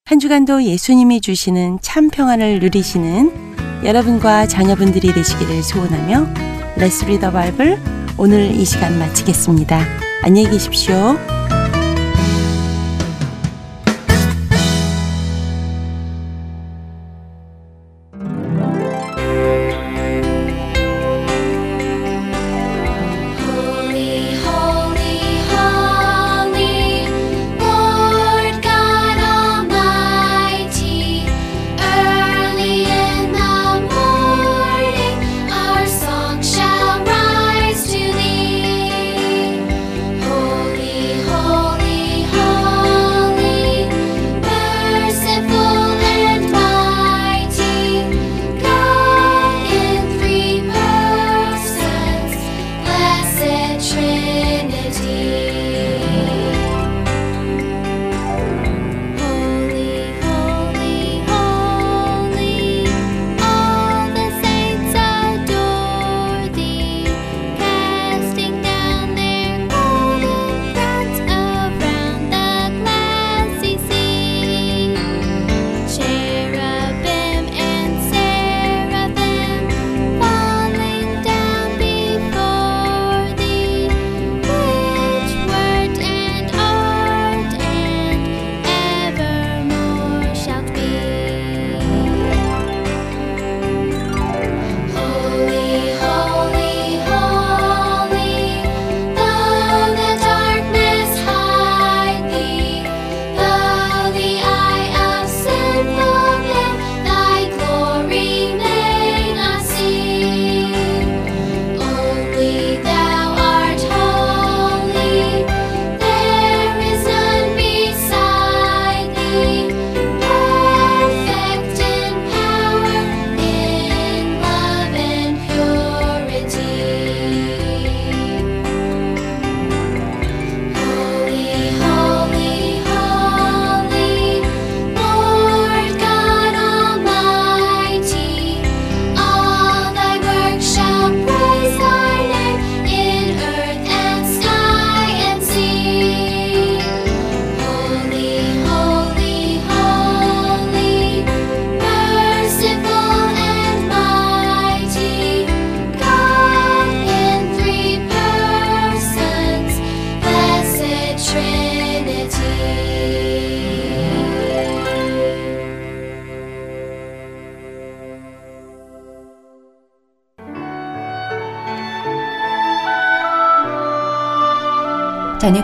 [0.05, 6.27] 한 주간도 예수님이 주시는 참 평안을 누리시는 여러분과 자녀분들이 되시기를 소원하며
[6.77, 7.79] 레스 리더 바이블
[8.17, 9.79] 오늘 이 시간 마치겠습니다.
[10.23, 11.34] 안녕히 계십시오.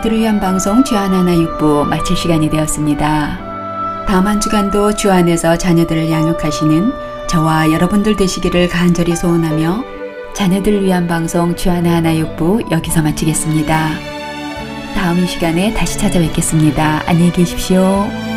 [0.02, 4.06] 자녀들을 위한 방송 주안하나 육부 마칠 시간이 되었습니다.
[4.08, 6.91] 다음 한 주간도 주 안에서 자녀들을 양육하시는
[7.28, 9.84] 저와 여러분들 되시기를 간절히 소원하며
[10.34, 13.89] 자녀들을 위한 방송 주안하나 육부 여기서 마치겠습니다.
[14.95, 17.04] 다음 이 시간에 다시 찾아뵙겠습니다.
[17.06, 18.31] 안녕히 계십시오.